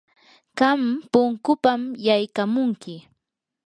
qam 0.57 0.81
punkupam 1.11 1.81
yaykamunki. 2.05 2.95